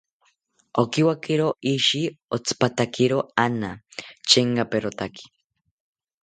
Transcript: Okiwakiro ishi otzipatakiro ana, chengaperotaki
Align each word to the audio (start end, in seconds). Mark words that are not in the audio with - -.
Okiwakiro 0.81 1.47
ishi 1.73 2.01
otzipatakiro 2.35 3.19
ana, 3.45 3.69
chengaperotaki 4.29 5.25